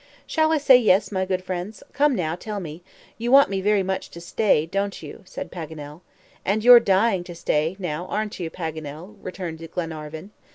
[0.25, 1.83] "Shall I say yes, my good friends?
[1.93, 2.81] Come, now, tell me,
[3.19, 6.01] you want me very much to stay, don't you?" said Paganel.
[6.43, 10.31] "And you're dying to stay, now, aren't you, Paganel?" returned Glenarvan.